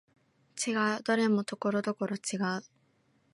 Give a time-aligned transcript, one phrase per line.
[0.57, 2.63] 違う、どれもところどころ違う